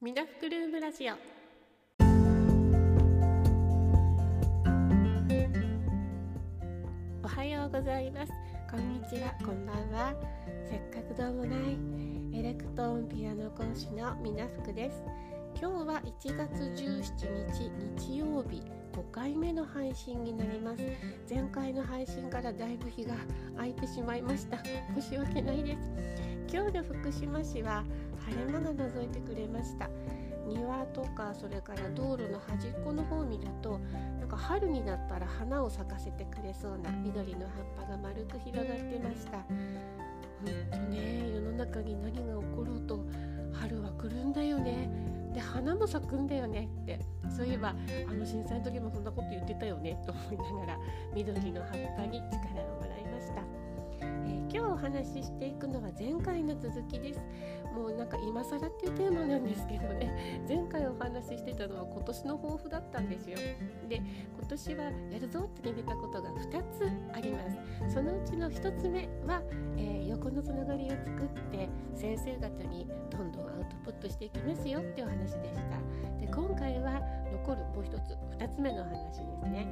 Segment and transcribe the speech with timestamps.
[0.00, 1.14] ミナフクルームラジオ。
[7.24, 8.32] おはようございます。
[8.70, 9.34] こんにちは。
[9.44, 10.14] こんばんは。
[10.70, 11.76] せっかくどうもない。
[12.32, 15.02] エレクトーンピアノ講師のミナフクです。
[15.60, 17.68] 今日は1月17日
[18.06, 18.62] 日曜日。
[18.92, 20.82] 5回目の配信になります。
[21.28, 23.14] 前回の配信からだいぶ日が
[23.56, 24.58] 空いてしまいました。
[25.00, 26.18] 申し訳ないです。
[26.50, 27.84] 今日の福島市は
[28.26, 29.88] 晴れ間が覗いてくれました。
[30.46, 33.78] 庭とかそれから道路の端っこの方を見ると
[34.18, 39.38] なんか春になったら花を咲かせてくれそうな緑の葉っぱが丸く広がってました。
[39.38, 43.04] ほんとね世の中に何が起ころうと
[43.52, 44.88] 春は来るんだよね。
[45.34, 47.74] で花も咲くんだよねってそういえば
[48.08, 50.78] あの震災の時もそんなこと言ってたよねと思いながら
[51.14, 53.42] 緑の葉っぱに力をもらいました、
[54.58, 57.20] 今日お話ししていくのは前回の続きです。
[57.72, 60.42] もうなんか今更っていうテーマなんですけどね。
[60.48, 63.36] 前回お話ししてたのは今年の抱負だったんですよ。
[63.88, 64.02] で
[64.36, 67.38] 今年はやるぞって決めたことが2つありま
[67.86, 67.94] す。
[67.94, 69.44] そのうちの1つ目は、
[69.76, 75.78] えー、横のつながりを作って先生方にどんどんアウトプットしていきますよっていう話でした。
[76.20, 79.68] で今回は残るもう1つ2つ目の話ですね、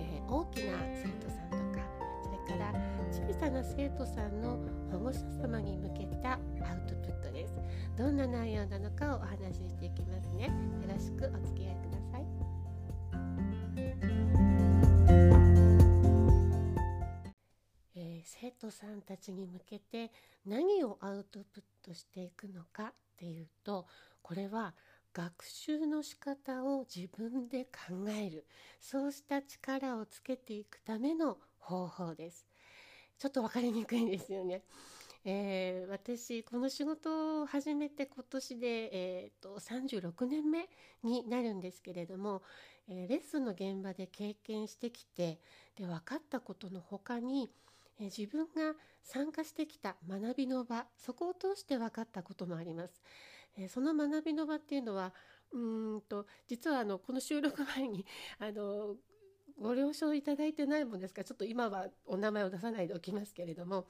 [0.00, 1.71] えー、大きな生徒さん
[3.12, 4.58] 小さな生徒さんの
[4.90, 6.40] 保護者様に向けたアウ
[6.88, 7.52] トプットです。
[7.94, 10.46] どんな内容なのかをお話ししていきますね。
[10.46, 10.50] よ
[10.88, 12.26] ろしくお付き合いください。
[17.96, 20.10] えー、生徒さんたちに向けて
[20.46, 23.86] 何をアウトプットしていくのかっていうと
[24.22, 24.74] これは
[25.12, 28.46] 学習の仕方を自分で考える。
[28.80, 32.51] そうした力をつけていくための方法です。
[33.18, 34.62] ちょっと分かりにくいんですよね。
[35.24, 40.68] えー、私この仕事を始めて今年で、えーと、36年目
[41.04, 42.42] になるんですけれども、
[42.88, 45.38] えー、レッスンの現場で経験してきて
[45.76, 47.50] で分かったことの他に、
[48.00, 53.00] え自分が参加してきた学びの場そこを通して分かったこともあります。
[53.56, 55.14] えその学びの場っていうのは
[55.52, 58.04] うんと実はあのこの収録前に
[58.38, 58.96] あの
[59.60, 63.86] ご了承いただいてないもんですからちょっと今はお名前を出さないでおきますけれども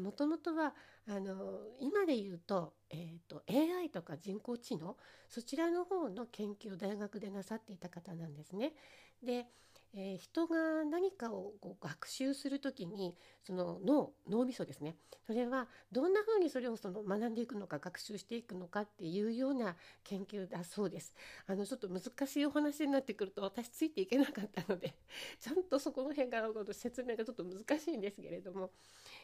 [0.00, 0.74] もともとは
[1.08, 4.96] あの今で言うと,、えーと、AI とか人工知能
[5.28, 8.74] そちらの方の研究を大学でなさっていた方なんですね。
[9.22, 9.46] で
[9.94, 21.14] えー、人が何かをこう学習する時にその脳脳みそですねそれはどんなふうにそれをその学んでいくのか学習していくのかっていうような研究だそうです。
[21.46, 24.94] あのちょっと難しいお話になってくると私ついていけなかったので
[25.40, 28.70] ちゃんとそこの辺からの説明がちょっと難しいんですけれども、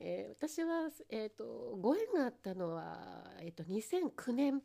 [0.00, 1.44] えー、私は、えーと、
[1.80, 2.98] ご縁があったのは、
[3.40, 4.62] えーと、と2009年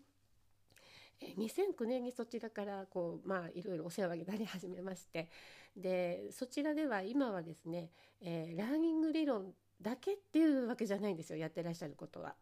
[1.38, 5.30] 2009年にそちらからこうまあいろいろお世話になり始めまして
[5.78, 7.92] でそちらでは今はですね、
[8.22, 12.36] えー、ラーニング理論だけっていうわけじゃないんですよやってらっしゃることは。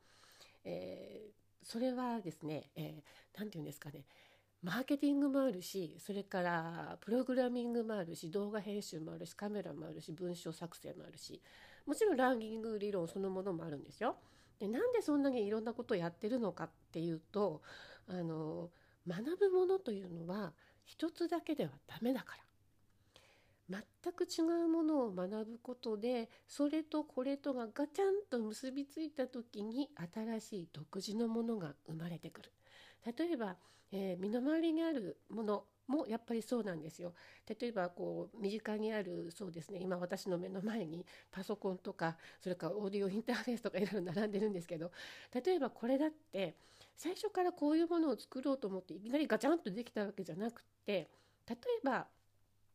[0.66, 4.03] えー、それはですね何、えー、て言うんですかね
[4.62, 11.41] マーケティングもあるしそれからプログラミングもあるし動画編集もあるしカメラもあるし文章作成もあるし
[11.86, 14.18] もちろんラーニング理論そのものもあるんですよ。
[14.59, 17.62] でなんでそんなにいろんなことをやってるのかっていうと
[18.08, 18.70] あの
[19.08, 20.53] 学ぶものというのは
[20.84, 22.44] 一つだけではダメだから。
[23.70, 32.52] 全く違うものを学ぶことでそれとこれとがガチャンと結びついた時に新しい独自のものが生まれてくる。
[33.06, 33.58] 例えば、
[33.91, 37.13] えー、身の回りにあるものもやっぱりそうなんですよ。
[37.59, 44.91] 例えばこう身近にあるそうですね今私の目の前にパソコンとかそれからオーディオインターフェースとかいろいろ並んでるんですけど
[45.33, 46.55] 例えばこれだって
[46.95, 51.09] 最初からこういうものを作ろうと思っていきなりガチャンとできたわけじゃなくて
[51.47, 52.07] 例えば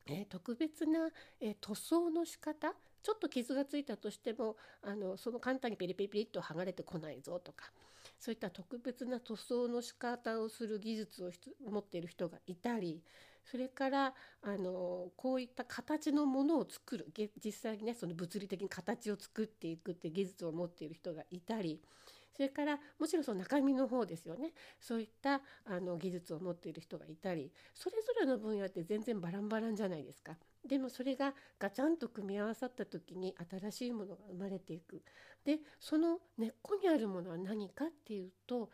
[0.06, 1.08] えー、特別な、
[1.40, 7.70] えー、塗装の仕方ちょっと傷がついたとしてもあのその簡単にペリペリペリっと剥がれてこないぞとか
[8.18, 11.30] そういった特別な塗装の仕方をする技術を
[11.70, 13.02] 持っている人がいたり
[13.44, 17.12] それからあのこういった形のものを作る
[17.44, 21.80] 実際にねその物理的に形を作っていくって技術を持っている人がいたり
[22.34, 30.36] それからもちろんその中身の方ですよねそういったあの技術を持っている人がいたりそれぞれの分野って全然バランバランじゃないですか。
[30.66, 35.02] でもそれがガチャンと組み合わさった時に新しいものが生まれていく。
[35.44, 38.70] でその根っこにあるものは何かっていうと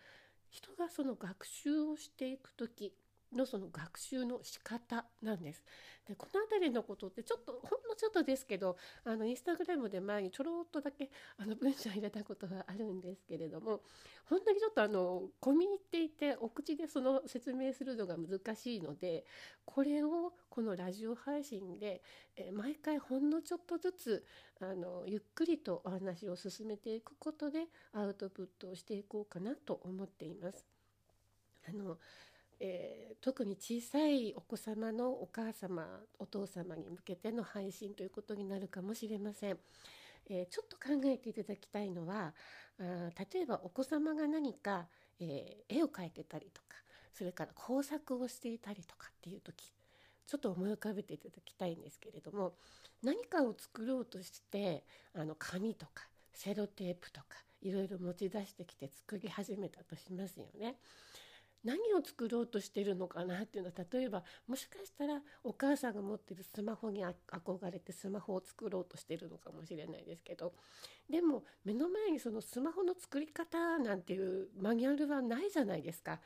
[0.49, 2.95] 人がその学習をしていく時
[3.35, 5.63] のその学習の仕方なんです。
[6.07, 13.83] でこの辺りのことってちょっとほんのちょっとですけどあのインスタグラムで前にちょろっとだけあの文章を入れたことがあるんですけれども
[14.29, 19.25] 本当にちょっとあの込み入っていてお口でその説明するのが難しいので
[19.65, 22.03] これをこのラジオ配信で、
[22.37, 24.27] え毎回ほんのちょっとずつ
[24.61, 30.67] あのゆっくりとお話を進めていくことでアウトプットをしていこうかなと思っています。
[31.69, 31.99] あの
[32.61, 35.87] えー、特に小さいお子様のお母様
[36.19, 39.59] お父様に向けての配信ということになるかもしれません。
[40.29, 42.35] えー、ちょっと考えていただきたいのは
[42.79, 44.87] あ例えばお子様が何か、
[45.19, 46.77] えー、絵を描いてたりとか
[47.13, 49.73] それから工作をしていたりとかっていう時
[50.27, 52.53] ちょっと思い浮かべていただきたいんですけれども
[53.03, 54.85] 何かを作ろうとして
[55.15, 57.27] あの紙とかセロテープとか
[57.63, 60.77] いろいろ持ち出してきて作り始めたとしますよね。
[61.65, 70.55] 何を作ろうとしてるのかなっていうのは例えばもしかしたらお母さんが持ってるスマホに憧れてスマホを作ろうとしてるのかもしれないですけど
[71.11, 76.21] でも目の前にそのスマホの作り方なんていうマニュアルはないじゃないですか。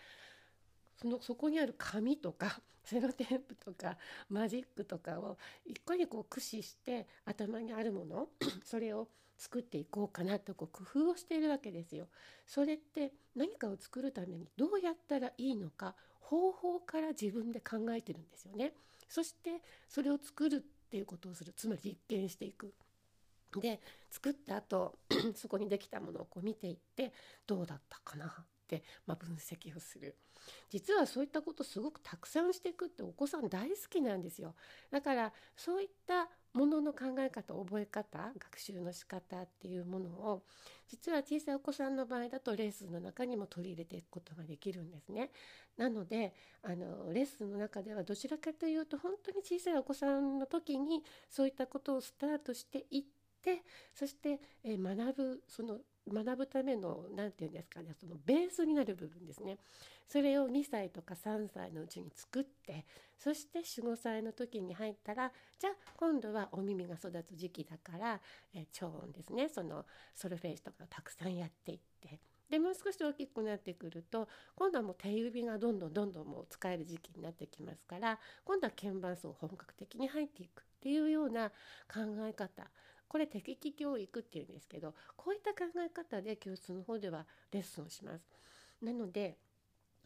[0.96, 3.96] そのそこにある紙とか セロテープとか
[4.28, 8.28] マジックとかをいかにこう駆使して頭にあるもの
[8.64, 12.08] それを作っていこうかなとこう工夫をしているわけですよ。
[12.46, 18.74] それって何かを作るためにどうやったらいいのか方法から自分で考えてるんですよね。
[19.08, 20.60] そしてそれを作るっ
[20.90, 22.74] ていうことをするつまり実験していく。
[23.60, 23.80] で
[24.10, 24.98] 作った後
[25.34, 27.12] そこにできたものをこう見ていって
[27.46, 28.44] どうだったかな、
[29.06, 30.16] まあ、分析をする
[30.70, 34.54] 実はそういったことすごくたくさんしていくってお子さん大好きなんですよ
[34.90, 40.42] だからそういったものの考え方覚え方学習の仕方っていうものを
[40.88, 45.30] 実は小さいお子さんの場合だとレッスンの中にも取り入れていくことができるんですね。
[45.76, 46.32] なので
[46.62, 53.23] あのレッスンの中ではどちらかというと本当に小さいお子さんの時にそういったことをスタートしていって
[53.94, 55.78] そして、え学ぶその
[56.12, 59.58] 学ぶための何て言うんですかねそのベースになる部分ですね。
[60.06, 62.84] それを2歳とか3歳のうちに作って
[63.18, 68.20] そして45歳の時に入ったらじゃあ今度はお耳が育つ時期だから、
[68.54, 69.48] え超音ですね。
[69.48, 72.20] そのソルフェージとかをたくさんやっていって。
[72.50, 81.48] でもう少し大きくなってくると今度はもう手指がどんどんどんどんもう使える時期になってきますから今度は鍵盤層本格的に入っていくっていうような
[81.88, 82.70] 考え方。
[83.14, 88.24] これ適期教育っていうんですけどこういった考え方で教室の方ではレッスンをします。
[88.82, 89.38] なので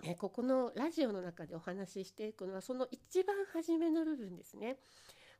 [0.02, 4.76] えここのラジオの中でお話ししていくのはその一番初めの部分ですね。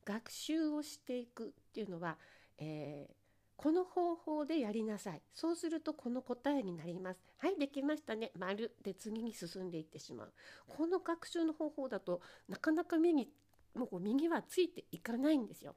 [0.07, 2.17] 学習をしていくっていうのは、
[2.57, 3.15] えー、
[3.59, 5.21] この方法でやりなさい。
[5.35, 7.21] そうするとこの答えになります。
[7.37, 8.33] はいできましたね。
[8.39, 8.75] 丸。
[8.83, 10.33] で次に進んでいってしまう。
[10.67, 13.29] この学習の方法だとなかなか目に
[13.75, 15.77] もう右はついていかないんですよ。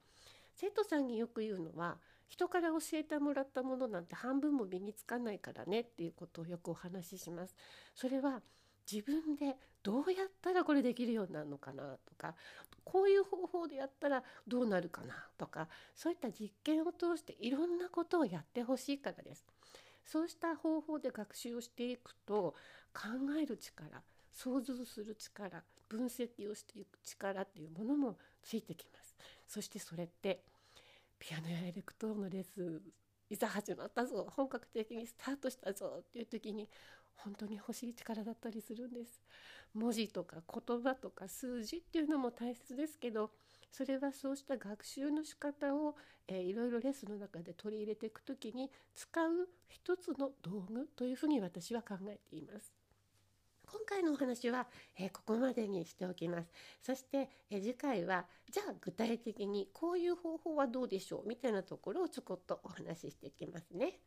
[0.62, 1.98] 生徒さんによく言うのは
[2.28, 7.56] 人から教えてもらったものなんて半分も身につかないからねっていうことをよくお話しします。
[7.96, 8.44] それは
[8.90, 12.36] 自分でどうやったらこれできるようになるのかなとか
[12.84, 19.44] こういう方法でやったらどうなるかなとかそういった実験を通していろんなことをやってほしいからです。
[20.04, 22.54] そうした方法で学習をしていくと
[22.94, 23.10] 考
[23.42, 29.16] える力想像する力分析をしていく力っていうものもついてきます。
[29.48, 30.44] そしてそれって
[31.20, 32.82] ピアノやエレクトーンのレッスン
[33.30, 36.68] いざ始まったぞ本格的にスタートしたぞっていう時に
[37.16, 39.22] 本当に欲しい力だったりするんです
[39.74, 43.30] 文字とか言葉とか数字っていうのも大切ですけど
[43.72, 45.96] それはそうした学習の仕方を、
[46.28, 52.81] えー、いろいろレッスンの中で取り入れていく時に使う一つの道具というふうに私は考えています。
[53.72, 56.50] 今回のお話は、えー、ここまでにしておきます。
[56.82, 61.28] そして、えー、次回はじゃあ具体的にこういう方法はどうでしょう？
[61.28, 64.00] みたいなところをちょこっとお話ししていきますね。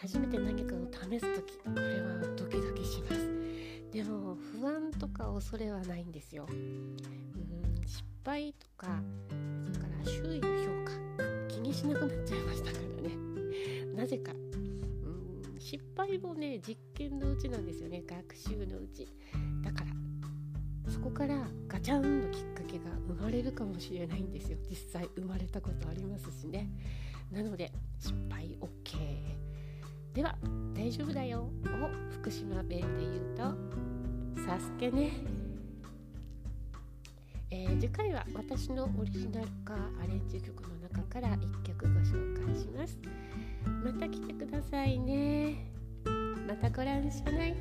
[0.00, 0.78] 初めて何かを
[1.10, 3.28] 試す時これはドキドキします。
[3.90, 6.46] でも不安とか恐れはないんですよ。
[6.48, 6.96] うん
[7.84, 9.02] 失敗とか
[9.66, 10.92] それから周囲の評価
[11.48, 13.16] 気にしなくなっちゃいましたからね。
[13.96, 14.30] なぜか。
[14.32, 18.04] うん失敗もね実験のうちなんですよね。
[18.06, 19.08] 学習のうち。
[19.64, 24.58] だからそこからガチャンのきっかけが生まれるかもしれないんですよ。
[24.70, 26.70] 実際生まれたことありますしね。
[27.32, 29.47] なので失敗 OK
[30.14, 30.36] では
[30.74, 31.50] 大丈夫だよ」
[31.82, 33.54] を福島弁で言うと
[34.46, 35.10] 「サスケね」
[37.50, 42.98] えー、次回は私のオリジナルかアレンジ曲の中から1曲ご紹介します。
[43.82, 45.72] また来てくださいね。
[46.46, 47.56] またご覧しない。